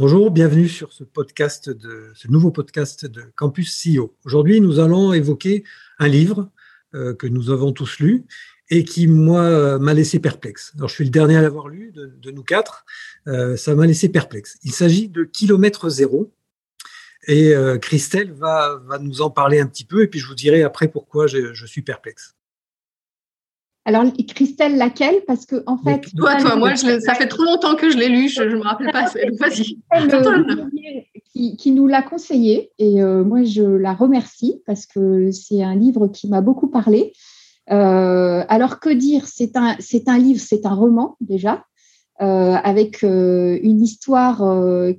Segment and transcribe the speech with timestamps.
[0.00, 4.14] Bonjour, bienvenue sur ce ce nouveau podcast de Campus CEO.
[4.24, 5.64] Aujourd'hui, nous allons évoquer
[5.98, 6.52] un livre
[6.94, 8.24] euh, que nous avons tous lu
[8.70, 10.72] et qui moi m'a laissé perplexe.
[10.76, 12.84] Alors je suis le dernier à l'avoir lu de, nous quatre.
[13.26, 14.56] Euh, ça m'a laissé perplexe.
[14.62, 16.32] Il s'agit de Kilomètre zéro
[17.26, 20.36] et euh, Christelle va, va nous en parler un petit peu et puis je vous
[20.36, 22.37] dirai après pourquoi je suis perplexe.
[23.88, 25.22] Alors, Christelle, laquelle?
[25.26, 26.02] Parce que, en fait.
[26.14, 28.92] Toi, toi, moi, ça fait trop longtemps que je l'ai lu, je ne me rappelle
[28.92, 29.06] pas.
[29.40, 29.78] Vas-y.
[31.32, 35.74] Qui, qui, nous l'a conseillé et euh, moi, je la remercie parce que c'est un
[35.74, 37.14] livre qui m'a beaucoup parlé.
[37.70, 39.26] Euh, alors, que dire?
[39.26, 41.64] C'est un, un livre, c'est un roman déjà.
[42.20, 44.44] Euh, avec une histoire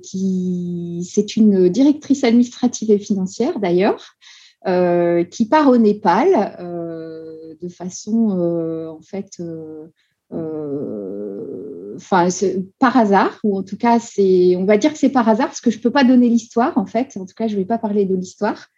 [0.02, 4.16] qui, c'est une directrice administrative et financière d'ailleurs,
[5.30, 6.56] qui part au Népal
[7.60, 9.86] de façon, euh, en fait, euh,
[10.32, 12.28] euh, enfin,
[12.78, 15.60] par hasard, ou en tout cas, c'est, on va dire que c'est par hasard, parce
[15.60, 17.16] que je peux pas donner l'histoire, en fait.
[17.16, 18.68] En tout cas, je vais pas parler de l'histoire.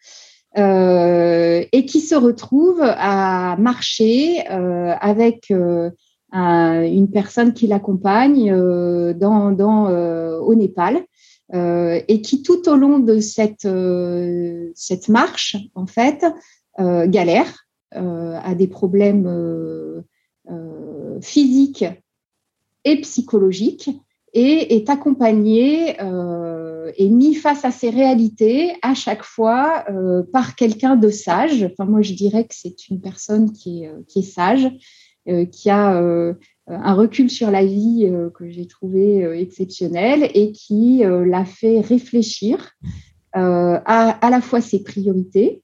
[0.56, 8.50] et qui se retrouve à marcher avec une personne qui l'accompagne
[9.14, 9.88] dans, dans
[10.40, 11.04] au Népal.
[11.54, 13.68] et qui tout au long de cette,
[14.74, 16.24] cette marche, en fait,
[16.78, 20.02] galère euh, a des problèmes euh,
[20.50, 21.84] euh, physiques
[22.84, 23.90] et psychologiques
[24.32, 25.96] et est accompagné
[26.96, 29.84] et mis face à ces réalités à chaque fois
[30.32, 31.62] par quelqu'un de sage.
[31.64, 34.70] Enfin, moi, je dirais que c'est une personne qui est, qui est sage,
[35.52, 35.90] qui a
[36.66, 42.72] un recul sur la vie que j'ai trouvé exceptionnel et qui l'a fait réfléchir
[43.34, 45.62] à, à la fois ses priorités,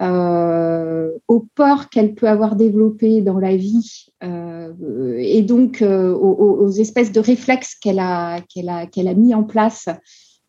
[0.00, 4.72] euh, aux peurs qu'elle peut avoir développées dans la vie euh,
[5.18, 9.44] et donc euh, aux, espèces de réflexes qu'elle a, qu'elle a, qu'elle a mis en
[9.44, 9.88] place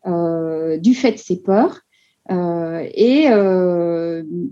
[0.04, 1.80] du fait de ses peurs.
[2.30, 3.26] Et,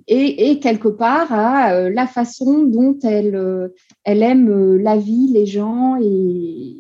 [0.07, 3.71] et, et, quelque part à la façon dont elle,
[4.05, 6.77] elle aime la vie, les gens et,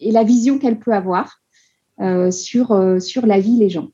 [0.00, 1.40] et la vision qu'elle peut avoir
[2.30, 3.88] sur, sur la vie, les gens.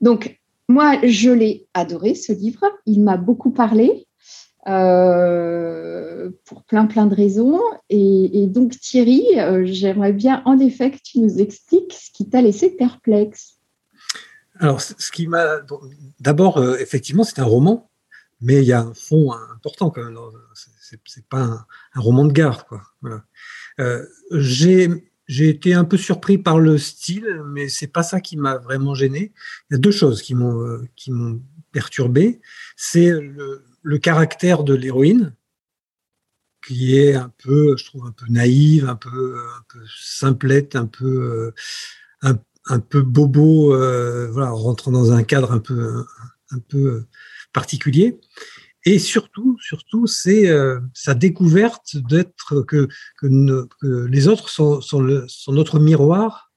[0.00, 0.41] Donc,
[0.72, 2.64] moi, je l'ai adoré, ce livre.
[2.86, 4.06] Il m'a beaucoup parlé
[4.66, 7.60] euh, pour plein, plein de raisons.
[7.90, 12.40] Et, donc, Thierry, euh, j'aimerais bien en effet que tu nous expliques ce qui t'a
[12.40, 13.58] laissé perplexe.
[14.58, 15.60] Alors, ce qui m'a.
[16.20, 17.90] D'abord, euh, effectivement, c'est un roman,
[18.40, 20.18] mais il y a un fond important quand même.
[21.06, 21.42] C'est pas
[21.94, 22.66] un, roman de gare.
[24.30, 28.58] J'ai j'ai été un peu surpris par le style, mais c'est pas ça qui m'a
[28.58, 29.32] vraiment gêné.
[29.70, 31.40] Il y a deux choses qui m'ont euh, qui m'ont
[31.72, 32.42] perturbé.
[32.76, 35.34] C'est le, caractère de l'héroïne,
[36.66, 39.38] qui est un peu, je trouve, un peu naïve, un peu,
[39.68, 41.54] peu simplette, un peu,
[42.24, 42.34] euh,
[42.66, 46.04] un, peu bobo, euh, voilà, rentrant dans un cadre un peu,
[46.50, 47.06] un peu
[47.54, 48.20] particulier.
[48.84, 52.88] Et surtout, surtout, c'est euh, sa découverte d'être que,
[53.18, 56.52] que, que, les autres sont, sont, le, sont notre miroir,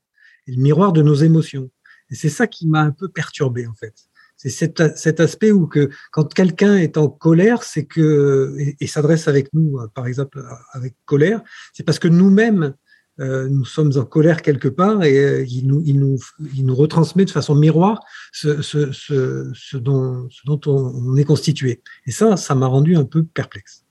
[0.48, 1.70] le miroir de nos émotions.
[2.10, 3.94] Et c'est ça qui m'a un peu perturbé en fait.
[4.38, 9.30] C'est cet, cet, aspect où que quand quelqu'un est en colère, c'est que et s'adresse
[9.30, 10.44] avec nous, par exemple
[10.74, 11.42] avec colère,
[11.74, 12.76] c'est parce que nous-mêmes
[13.22, 16.18] euh, nous sommes en colère quelque part et euh, il, nous, il, nous,
[16.54, 18.02] il, nous, retransmet de façon miroir
[18.34, 20.28] ce, dont,
[20.66, 21.82] on, est constitué.
[22.06, 23.86] Et ça, ça m'a rendu un peu perplexe.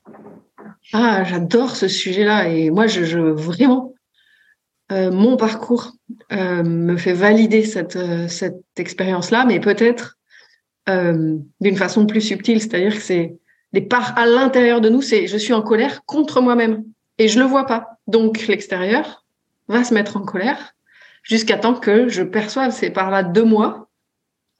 [0.92, 3.94] Ah, j'adore ce sujet-là et moi, je, vraiment,
[4.92, 5.92] euh, mon parcours
[6.30, 10.18] me fait valider cette, cette expérience-là, mais peut-être
[10.86, 13.38] d'une façon plus subtile, c'est-à-dire que c'est
[13.72, 16.84] des parts à l'intérieur de nous, c'est je suis en colère contre moi-même
[17.18, 17.98] et je le vois pas.
[18.06, 19.24] Donc l'extérieur
[19.68, 20.74] va se mettre en colère
[21.22, 23.88] jusqu'à temps que je perçoive ces parts-là de moi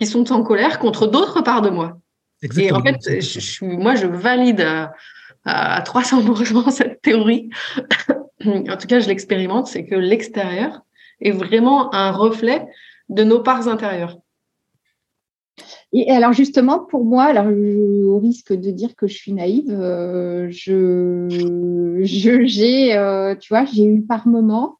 [0.01, 1.99] qui sont en colère contre d'autres parts de moi.
[2.57, 4.93] Et en fait, je, moi, je valide à,
[5.45, 7.51] à 300% cette théorie.
[8.45, 10.83] en tout cas, je l'expérimente, c'est que l'extérieur
[11.21, 12.67] est vraiment un reflet
[13.09, 14.19] de nos parts intérieures.
[15.97, 20.49] Et alors justement, pour moi, alors au risque de dire que je suis naïve, euh,
[20.51, 21.29] je,
[22.03, 24.79] j'ai, euh, tu vois, j'ai eu par moment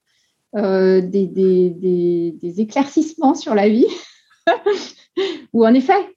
[0.53, 3.87] des, des, éclaircissements sur la vie.
[5.53, 6.15] Ou en effet,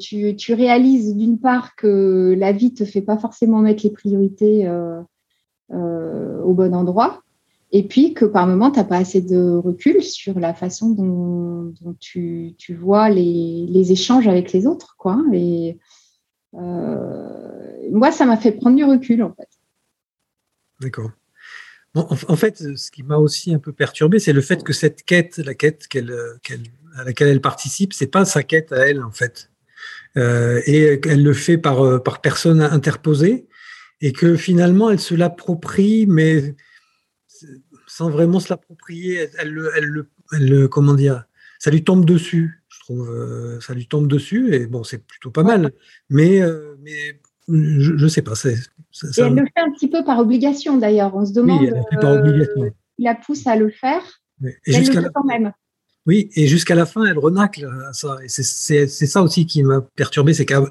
[0.00, 3.92] tu, tu, réalises d'une part que la vie ne te fait pas forcément mettre les
[3.92, 4.66] priorités
[5.70, 7.20] au bon endroit,
[7.74, 11.72] et puis que par moment, tu n'as pas assez de recul sur la façon dont,
[11.98, 14.94] tu, vois les, échanges avec les autres.
[14.98, 15.18] Quoi.
[16.54, 16.60] Euh,
[17.90, 19.48] moi, ça m'a fait prendre du recul, en fait.
[20.82, 21.12] D'accord.
[21.94, 25.38] en, fait, ce qui m'a aussi un peu perturbé, c'est le fait que cette quête,
[25.38, 25.88] la quête
[26.96, 29.50] à laquelle elle participe, c'est pas sa quête à elle, en fait.
[30.18, 33.46] Euh, et elle le fait par, par personne interposée,
[34.02, 36.54] et que finalement, elle se l'approprie, mais
[37.92, 39.28] sans vraiment se l'approprier.
[39.38, 41.24] Elle, elle, elle, comment dire,
[41.58, 43.10] ça lui tombe dessus, je trouve.
[43.10, 45.72] Euh, ça lui tombe dessus et bon, c'est plutôt pas mal.
[46.08, 48.34] Mais, euh, mais je, ne sais pas.
[48.34, 48.56] C'est,
[49.18, 51.14] elle le fait un petit peu par obligation d'ailleurs.
[51.14, 51.60] On se demande.
[51.60, 52.62] Oui, elle par obligation.
[52.62, 54.02] Euh, il la pousse à le faire.
[54.66, 55.10] Et jusqu'à la...
[55.10, 55.52] quand même.
[56.06, 58.16] Oui, et jusqu'à la fin, elle renacle à ça.
[58.24, 60.62] Et c'est, ça aussi qui m'a perturbé, c'est qu'à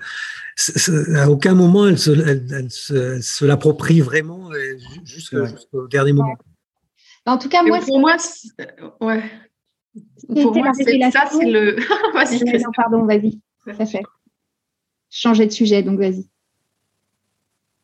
[1.29, 4.49] aucun moment elle se, elle, se, l'approprie vraiment
[5.05, 6.35] jusqu'au dernier moment.
[7.25, 8.15] En tout cas, moi, pour moi,
[9.01, 9.23] ouais.
[10.27, 11.75] Pour moi, c'est ça, c'est le.
[12.13, 12.43] vas-y.
[12.43, 13.39] Non, pardon, vas-y.
[13.65, 14.03] Ça fait.
[15.09, 16.27] Changer de sujet, donc vas-y.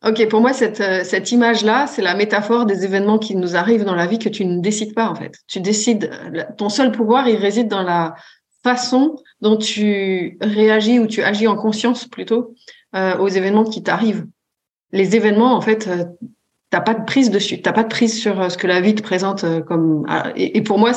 [0.06, 3.84] Ok, pour moi, cette, euh, cette image-là, c'est la métaphore des événements qui nous arrivent
[3.84, 5.40] dans la vie que tu ne décides pas, en fait.
[5.48, 6.12] Tu décides,
[6.58, 8.16] ton seul pouvoir, il réside dans la
[8.64, 12.54] façon dont tu réagis ou tu agis en conscience plutôt
[12.96, 14.26] euh, aux événements qui t'arrivent.
[14.92, 16.06] Les événements, en fait, euh,
[16.70, 18.96] t'as pas de prise dessus, t'as pas de prise sur euh, ce que la vie
[18.96, 20.06] te présente euh, comme.
[20.08, 20.92] Ah, et, pour moi,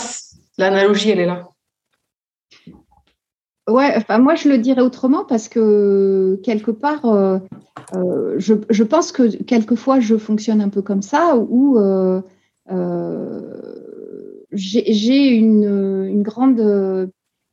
[0.59, 1.49] l'analogie, elle est là.
[3.69, 7.39] Ouais, enfin, moi je le dirais autrement parce que quelque part, euh,
[8.39, 11.79] je, pense que quelquefois je fonctionne un peu comme ça où
[14.51, 16.61] j'ai une, une, grande.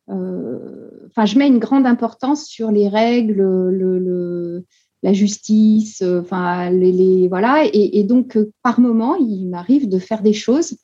[0.07, 4.65] Enfin, je mets une grande importance sur les règles, le, le
[5.03, 7.65] la justice, euh, enfin les, voilà.
[7.71, 10.77] Et, donc euh, par moment, il m'arrive de faire des choses,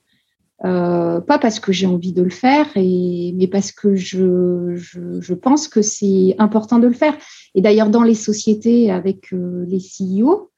[0.66, 5.68] euh, pas parce que j'ai envie de le faire, mais parce que je, je, pense
[5.68, 7.18] que c'est important de le faire.
[7.56, 10.52] Et d'ailleurs dans les sociétés avec les CEO,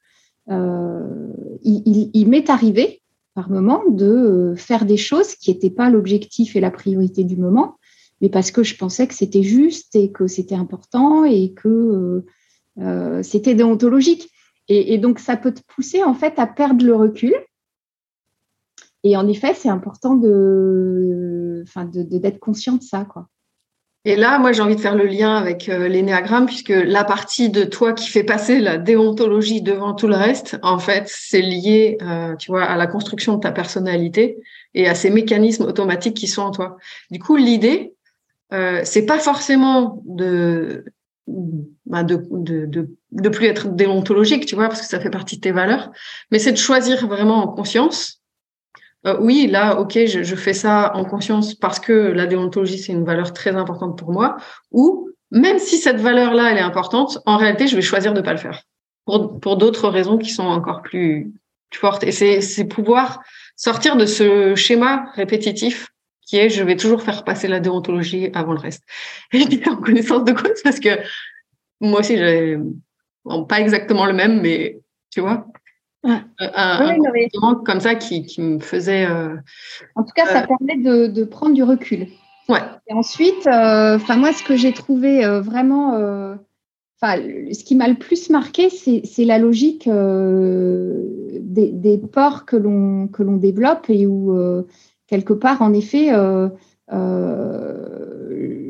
[0.48, 3.02] il, il m'est arrivé
[3.34, 7.76] par moment de faire des choses qui n'étaient pas l'objectif et la priorité du moment,
[8.20, 12.24] mais parce que je pensais que c'était juste et que c'était important et que
[12.78, 14.30] euh, c'était déontologique.
[14.68, 17.34] Et, donc, ça peut te pousser en fait à perdre le recul.
[19.04, 23.28] Et en effet, c'est important de, enfin, d'être conscient de ça, quoi.
[24.06, 27.50] Et là, moi, j'ai envie de faire le lien avec euh, l'énéagramme, puisque la partie
[27.50, 31.98] de toi qui fait passer la déontologie devant tout le reste, en fait, c'est lié,
[32.02, 34.38] euh, tu vois, à la construction de ta personnalité
[34.74, 36.76] et à ces mécanismes automatiques qui sont en toi.
[37.10, 37.94] Du coup, l'idée,
[38.52, 40.84] euh, c'est pas forcément de
[41.86, 45.36] bah, de, de, de, de, plus être déontologique, tu vois, parce que ça fait partie
[45.36, 45.90] de tes valeurs.
[46.30, 48.20] Mais c'est de choisir vraiment en conscience.
[49.06, 52.92] Euh, oui, là, ok, je, je, fais ça en conscience parce que la déontologie, c'est
[52.92, 54.36] une valeur très importante pour moi.
[54.72, 58.32] Ou même si cette valeur-là, elle est importante, en réalité, je vais choisir de pas
[58.32, 58.62] le faire
[59.04, 61.32] pour, pour d'autres raisons qui sont encore plus,
[61.70, 62.04] plus fortes.
[62.04, 63.22] Et c'est pouvoir
[63.56, 65.88] sortir de ce schéma répétitif
[66.26, 68.82] qui est je vais toujours faire passer la déontologie avant le reste.
[69.32, 70.90] Et je dis en connaissance de cause parce que
[71.80, 72.58] moi aussi, j'ai
[73.48, 74.80] pas exactement le même, mais
[75.10, 75.46] tu vois,
[76.04, 76.24] un,
[76.96, 79.06] comportement comme ça qui, qui me faisait.
[79.06, 79.36] Euh,
[79.94, 82.06] en tout cas, ça euh, permet de, de, prendre du recul.
[82.48, 82.60] Ouais.
[82.88, 85.94] Et ensuite, euh, enfin moi, ce que j'ai trouvé vraiment,
[87.00, 87.16] enfin,
[87.52, 93.24] ce qui m'a le plus marqué, c'est la logique des, des, ports que l'on que
[93.24, 94.64] l'on développe et où
[95.06, 96.48] quelque part, en effet, euh,
[96.92, 98.65] euh,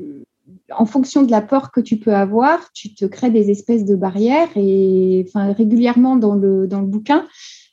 [0.74, 4.48] en fonction de l'apport que tu peux avoir, tu te crées des espèces de barrières
[4.56, 7.26] et enfin, régulièrement dans le, bouquin,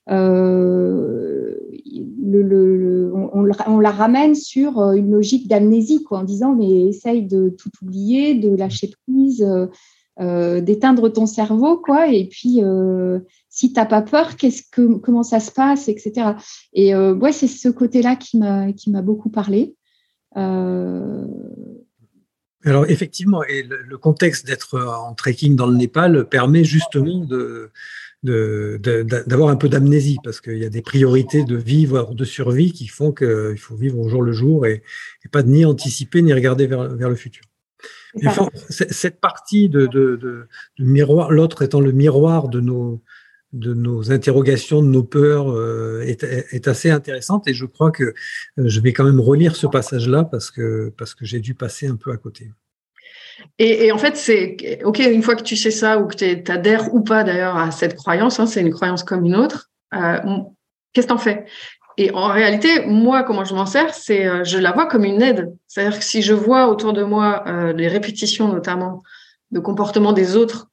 [0.09, 1.55] euh,
[3.23, 8.55] on, la ramène sur une logique d'amnésie, en disant mais essaye de tout oublier, de
[8.55, 9.45] lâcher prise,
[10.19, 12.61] d'éteindre ton cerveau, quoi, et puis
[13.53, 16.31] si tu n'as pas peur, qu'est-ce que, comment ça se passe, etc.
[16.73, 19.75] Et euh, ouais, c'est ce côté-là qui m'a, beaucoup parlé.
[20.37, 21.27] Euh,
[22.65, 27.71] Alors effectivement, et le, contexte d'être en trekking dans le Népal permet justement de,
[28.23, 32.71] d'avoir un peu d'amnésie parce qu'il y a des priorités de vie, voire de survie
[32.71, 34.81] qui font qu'il faut vivre au jour le jour et,
[35.31, 37.43] pas ni anticiper ni regarder vers, vers le futur.
[38.69, 40.47] cette partie de, de
[40.79, 43.01] miroir, l'autre étant le miroir de nos,
[43.53, 48.13] de nos interrogations, de nos peurs euh, est, assez intéressante et je crois que euh,
[48.57, 51.95] je vais quand même relire ce passage-là parce que, parce que j'ai dû passer un
[51.95, 52.51] peu à côté.
[53.59, 56.93] Et, en fait, c'est OK, une fois que tu sais ça ou que tu adhères
[56.93, 60.17] ou pas d'ailleurs à cette croyance, hein, c'est une croyance comme une autre, euh,
[60.93, 61.45] qu'est-ce que t'en fais?
[61.97, 65.21] Et en réalité, moi, comment je m'en sers, c'est euh, je la vois comme une
[65.21, 65.53] aide.
[65.67, 67.43] C'est-à-dire que si je vois autour de moi
[67.73, 69.03] des répétitions, notamment
[69.51, 70.69] de comportements des autres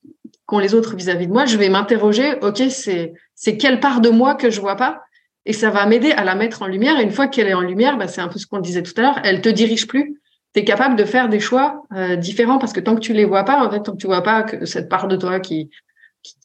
[0.59, 4.35] les autres vis-à-vis de moi, je vais m'interroger, ok, c'est c'est quelle part de moi
[4.35, 5.02] que je vois pas,
[5.47, 6.99] et ça va m'aider à la mettre en lumière.
[6.99, 8.92] Et une fois qu'elle est en lumière, bah, c'est un peu ce qu'on disait tout
[8.97, 10.21] à l'heure, elle te dirige plus.
[10.54, 13.25] Tu es capable de faire des choix euh, différents parce que tant que tu les
[13.25, 15.71] vois pas, en fait, tant que tu vois pas que cette part de toi qui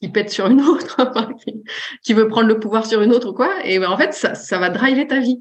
[0.00, 0.96] qui, pète sur une autre,
[2.02, 4.58] qui, veut prendre le pouvoir sur une autre quoi, et ben, en fait, ça, ça
[4.58, 5.40] va driver ta vie.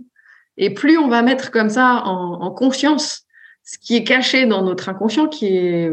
[0.58, 3.26] Et plus on va mettre comme ça en, en conscience
[3.66, 5.92] ce qui est caché dans notre inconscient, qui est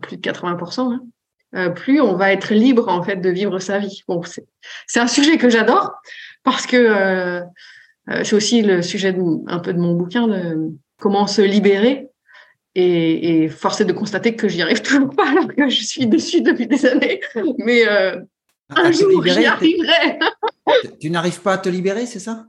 [0.00, 0.98] plus de 80%,
[1.54, 4.02] euh, plus on va être libre en fait de vivre sa vie.
[4.08, 4.22] Bon,
[4.86, 5.92] c'est un sujet que j'adore
[6.44, 7.40] parce que euh,
[8.10, 9.14] euh, c'est aussi le sujet
[9.46, 12.08] un peu de mon bouquin de comment se libérer.
[12.74, 16.06] Et, et force est de constater que j'y arrive toujours pas alors que je suis
[16.06, 17.20] dessus depuis des années.
[17.58, 20.18] Mais un jour, j'y arriverai.
[21.00, 22.46] tu n'arrives pas à te libérer, c'est ça?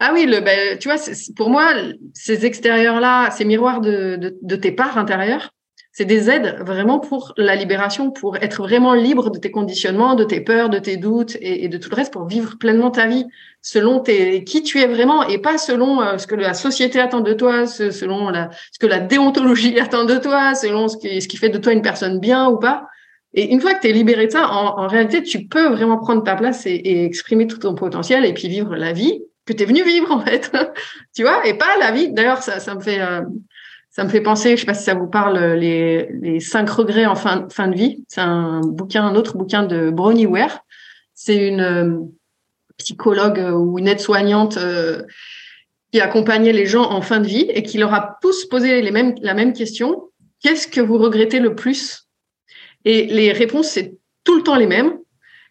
[0.00, 0.98] Ah oui, le, ben, tu vois,
[1.36, 1.72] pour moi,
[2.12, 5.54] ces extérieurs-là, ces miroirs de, de, de tes parts intérieures,
[5.92, 10.24] c'est des aides vraiment pour la libération, pour être vraiment libre de tes conditionnements, de
[10.24, 13.26] tes peurs, de tes doutes et, de tout le reste, pour vivre pleinement ta vie
[13.60, 17.20] selon tes, qui tu es vraiment et pas selon euh, ce que la société attend
[17.20, 21.58] de toi, selon ce que la déontologie attend de toi, selon ce qui, fait de
[21.58, 22.86] toi une personne bien ou pas.
[23.34, 26.22] Et une fois que tu es libéré de ça, en, réalité, tu peux vraiment prendre
[26.22, 29.62] ta place et, et, exprimer tout ton potentiel et puis vivre la vie que tu
[29.62, 30.52] es venu vivre en fait.
[31.14, 32.10] tu vois, et pas la vie.
[32.10, 33.22] D'ailleurs, ça, ça me fait euh,
[33.92, 37.04] ça me fait penser, je sais pas si ça vous parle, les, les cinq regrets
[37.04, 38.02] en fin, de vie.
[38.08, 40.60] C'est un bouquin, un autre bouquin de Bronnie Ware.
[41.14, 41.98] C'est une euh,
[42.78, 45.02] psychologue ou une aide-soignante euh,
[45.92, 48.90] qui accompagnait les gens en fin de vie et qui leur a tous posé les
[48.90, 50.08] mêmes, la même question.
[50.42, 52.08] Qu'est-ce que vous regrettez le plus?
[52.86, 54.94] Et les réponses, c'est tout le temps les mêmes.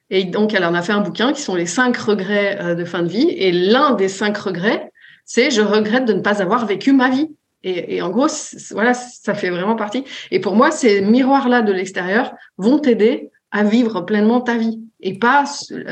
[0.10, 2.86] Et donc, elle en a fait un bouquin qui sont les cinq regrets euh, de
[2.86, 3.30] fin de vie.
[3.30, 4.92] Et l'un des cinq regrets,
[5.26, 7.30] c'est je regrette de ne pas avoir vécu ma vie.
[7.64, 8.28] Et, et en gros,
[8.72, 10.04] voilà, ça fait vraiment partie.
[10.32, 15.18] Et pour moi, ces miroirs-là de l'extérieur vont t'aider à vivre pleinement ta vie et
[15.18, 15.44] pas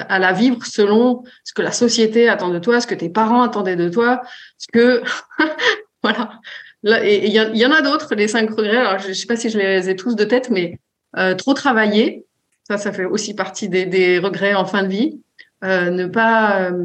[0.08, 3.42] à la vivre selon ce que la société attend de toi, ce que tes parents
[3.42, 4.22] attendaient de toi,
[4.58, 5.04] ce que
[6.04, 6.40] voilà.
[6.82, 8.78] Là, et il y, en a d'autres, les cinq regrets.
[8.78, 10.80] Alors, je, ne sais pas si je les ai tous de tête, mais
[11.18, 12.26] euh, trop travailler,
[12.64, 15.20] ça, ça fait aussi partie des, des regrets en fin de vie.
[15.66, 16.84] Euh, ne pas euh,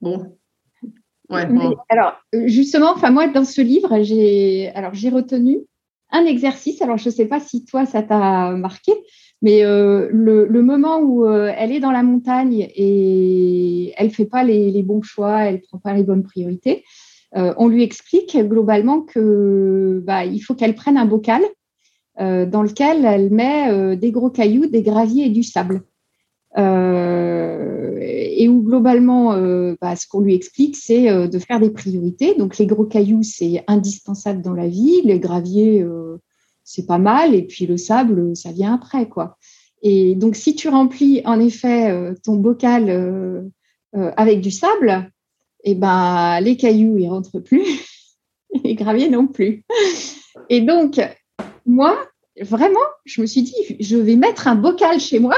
[0.00, 0.38] bon,
[1.88, 5.60] alors, justement, enfin moi, dans ce livre, j'ai alors j'ai retenu
[6.12, 6.82] un exercice.
[6.82, 8.92] Alors, je ne sais pas si toi, ça t'a marqué,
[9.42, 14.44] mais euh, le, moment où euh, elle est dans la montagne et elle fait pas
[14.44, 16.84] les, bons choix, elle prend pas les bonnes priorités,
[17.36, 21.42] euh, on lui explique globalement que bah, il faut qu'elle prenne un bocal
[22.18, 25.84] dans lequel elle met des gros cailloux, des graviers et du sable.
[26.58, 27.79] Euh,
[28.40, 32.34] et où globalement, euh, bah, ce qu'on lui explique, c'est euh, de faire des priorités.
[32.34, 35.02] Donc les gros cailloux, c'est indispensable dans la vie.
[35.04, 35.84] Les graviers,
[36.64, 37.34] c'est pas mal.
[37.34, 39.36] Et puis le sable, ça vient après, quoi.
[39.82, 43.50] Et donc si tu remplis en effet ton bocal
[43.92, 45.10] avec du sable,
[45.64, 47.64] eh ben les cailloux ils rentrent plus,
[48.64, 49.64] les graviers non plus.
[50.48, 50.98] Et donc
[51.66, 51.98] moi,
[52.40, 55.36] vraiment, je me suis dit, je vais mettre un bocal chez moi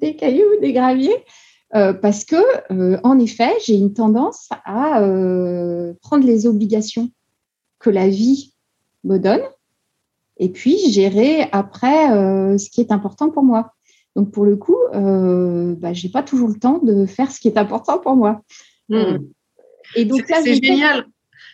[0.00, 1.24] des cailloux, des graviers,
[1.74, 2.36] euh, parce que,
[2.72, 7.10] euh, en effet, j'ai une tendance à euh, prendre les obligations
[7.78, 8.54] que la vie
[9.04, 9.42] me donne
[10.38, 12.08] et puis gérer après
[12.58, 13.72] ce qui est important pour moi.
[14.16, 17.48] Donc, pour le coup, bah, je n'ai pas toujours le temps de faire ce qui
[17.48, 18.42] est important pour moi.
[18.88, 19.18] Hmm.
[19.94, 21.06] Et donc c'est génial.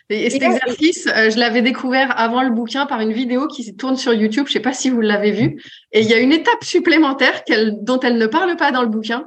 [0.09, 3.95] Et, cet exercice, euh, je l'avais découvert avant le bouquin par une vidéo qui tourne
[3.95, 4.45] sur YouTube.
[4.47, 5.61] Je ne sais pas si vous l'avez vu.
[5.91, 7.41] Et il y a une étape supplémentaire
[7.81, 9.25] dont elle ne parle pas dans le bouquin,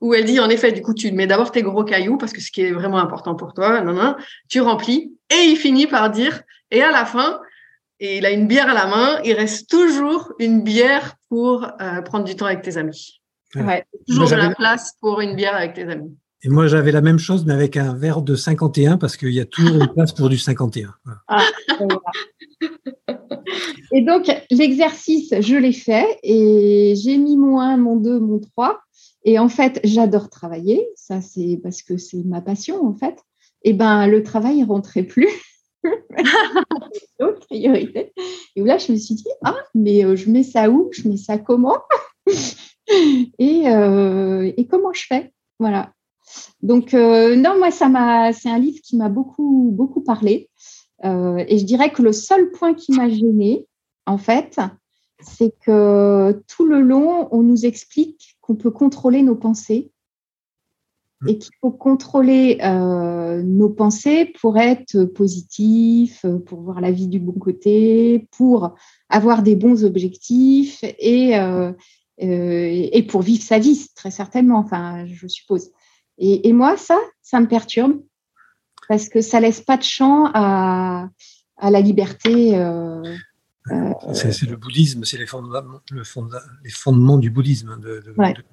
[0.00, 2.40] où elle dit en effet, du coup, tu mets d'abord tes gros cailloux parce que
[2.40, 4.16] ce qui est vraiment important pour toi, non, non,
[4.48, 5.12] tu remplis.
[5.30, 7.40] Et il finit par dire, et à la fin,
[8.00, 12.02] et il a une bière à la main, il reste toujours une bière pour euh,
[12.02, 13.20] prendre du temps avec tes amis.
[13.54, 16.16] Ouais, toujours de la place pour une bière avec tes amis.
[16.44, 19.40] Et moi, j'avais la même chose, mais avec un verre de 51, parce qu'il y
[19.40, 20.94] a toujours une place pour du 51.
[21.26, 21.42] Ah,
[23.92, 28.78] et donc, l'exercice, je l'ai fait et j'ai mis mon 1, mon 2, mon 3.
[29.24, 30.86] Et en fait, j'adore travailler.
[30.96, 33.18] Ça, c'est parce que c'est ma passion, en fait.
[33.62, 35.30] Et ben, le travail ne rentrait plus.
[37.18, 38.12] D'autres priorités.
[38.54, 40.90] Et là, je me suis dit, ah, mais euh, je mets ça où?
[40.92, 41.78] Je mets ça comment?
[43.38, 43.62] Et,
[44.58, 45.32] et, comment je fais?
[45.58, 45.93] Voilà.
[46.62, 50.48] Donc, non, moi, ça m'a, c'est un livre qui m'a beaucoup, beaucoup parlé.
[51.02, 53.66] et je dirais que le seul point qui m'a gêné,
[54.06, 54.60] en fait,
[55.20, 59.92] c'est que tout le long, on nous explique qu'on peut contrôler nos pensées
[61.24, 61.28] Mm.
[61.28, 67.18] et qu'il faut contrôler euh, nos pensées pour être positif, pour voir la vie du
[67.18, 68.74] bon côté, pour
[69.08, 71.72] avoir des bons objectifs et, euh,
[72.22, 75.70] euh, et pour vivre sa vie, très certainement, enfin, je suppose.
[76.18, 78.00] Et, et, moi, ça, ça me perturbe
[78.88, 81.08] parce que ça laisse pas de champ à,
[81.56, 82.56] à la liberté.
[82.56, 83.02] Euh,
[84.12, 88.02] c'est le bouddhisme, c'est les, fondements, les fondements du bouddhisme, de,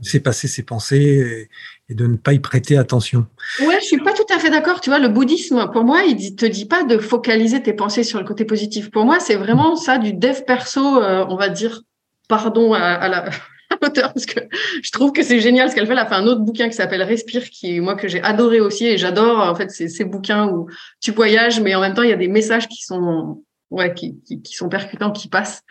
[0.02, 1.50] laisser passer ses pensées
[1.90, 3.28] et, de ne pas y prêter attention.
[3.60, 4.80] Ouais, je suis pas tout à fait d'accord.
[4.80, 8.20] Tu vois, le bouddhisme, pour moi, il te dit pas de focaliser tes pensées sur
[8.20, 8.90] le côté positif.
[8.90, 11.82] Pour moi, c'est vraiment ça du dev perso, euh, on va dire,
[12.30, 13.30] pardon à, la
[13.82, 14.40] l'auteur parce que
[14.82, 15.94] je trouve que c'est génial ce qu'elle fait.
[15.94, 18.86] Elle a fait un autre bouquin qui s'appelle Respire, qui moi que j'ai adoré aussi
[18.86, 20.68] et j'adore en fait ces, bouquins où
[21.00, 24.22] tu voyages, mais en même temps il y a des messages qui sont ouais, qui,
[24.24, 25.64] qui, qui, sont percutants, qui passent.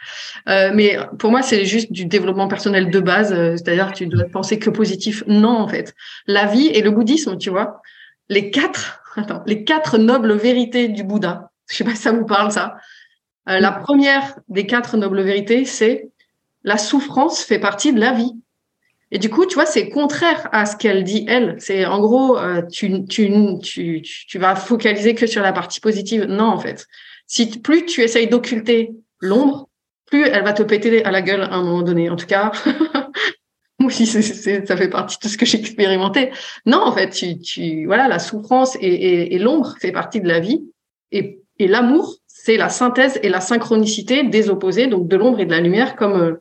[0.48, 4.24] Euh, mais pour moi, c'est juste du développement personnel de base, euh, c'est-à-dire tu dois
[4.24, 5.22] penser que positif.
[5.26, 5.94] Non, en fait,
[6.26, 7.80] la vie et le bouddhisme, tu vois,
[8.28, 11.50] les quatre, attends, les quatre nobles vérités du Bouddha.
[11.70, 12.76] Je sais pas si ça vous parle ça.
[13.48, 16.10] Euh, la première des quatre nobles vérités, c'est
[16.62, 18.32] la souffrance fait partie de la vie.
[19.12, 21.56] Et du coup, tu vois, c'est contraire à ce qu'elle dit elle.
[21.58, 26.24] C'est en gros, euh, tu, tu, tu, tu vas focaliser que sur la partie positive.
[26.24, 26.86] Non, en fait.
[27.26, 29.68] Si plus tu essayes d'occulter l'ombre,
[30.06, 32.08] plus elle va te péter à la gueule à un moment donné.
[32.08, 32.52] En tout cas,
[33.78, 36.30] moi aussi, ça fait partie de ce que j'ai expérimenté.
[36.66, 40.38] Non, en fait, tu, tu voilà, la souffrance et, et, l'ombre fait partie de la
[40.38, 40.62] vie.
[41.10, 45.46] Et, et l'amour, c'est la synthèse et la synchronicité des opposés, donc de l'ombre et
[45.46, 46.40] de la lumière, comme euh,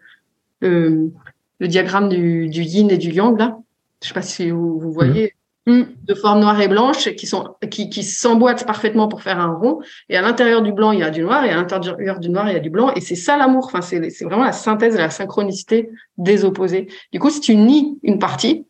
[0.62, 3.58] le diagramme du, du, yin et du yang là.
[4.02, 5.34] Je sais pas si vous, vous voyez.
[5.70, 5.84] Mm.
[6.08, 9.82] de forme noire et blanche qui sont qui, qui s'emboîtent parfaitement pour faire un rond.
[10.08, 11.46] Et à l'intérieur du blanc il y a du noir.
[11.46, 12.92] Et à l'intérieur du noir il y a du blanc.
[12.96, 13.66] Et c'est ça l'amour.
[13.66, 16.88] Enfin c'est c'est vraiment la synthèse et la synchronicité des opposés.
[17.12, 18.66] Du coup si tu nies une partie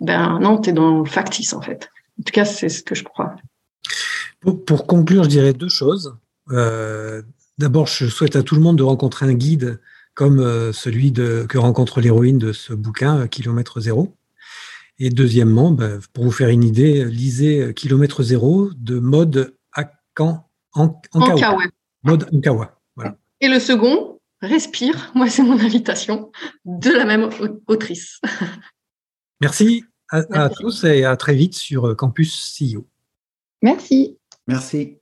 [0.00, 1.88] ben non tu es dans le factice en fait.
[2.20, 3.34] En tout cas c'est ce que je crois.
[4.40, 6.16] Pour, pour conclure je dirais deux choses.
[6.50, 7.22] Euh,
[7.56, 9.80] d'abord je souhaite à tout le monde de rencontrer un guide
[10.14, 14.14] comme euh, celui de, que rencontre l'héroïne de ce bouquin euh, kilomètre zéro
[14.98, 21.64] et deuxièmement, bah, pour vous faire une idée, lisez Kilomètre Zéro de mode Akan, Ankawa.
[22.04, 22.78] Mode Ankawa.
[22.94, 23.16] Voilà.
[23.40, 26.32] Et le second, Respire, moi c'est mon invitation,
[26.64, 27.30] de la même
[27.68, 28.20] autrice.
[29.40, 32.84] Merci à, à tous et à très vite sur Campus CEO.
[33.62, 34.18] Merci.
[34.48, 34.98] Merci.